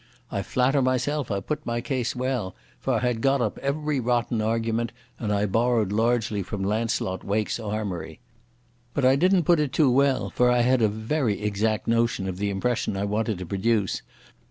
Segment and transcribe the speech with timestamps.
[0.31, 4.41] I flatter myself I put my case well, for I had got up every rotten
[4.41, 8.19] argument and I borrowed largely from Launcelot Wake's armoury.
[8.95, 12.37] But I didn't put it too well, for I had a very exact notion of
[12.39, 14.01] the impression I wanted to produce.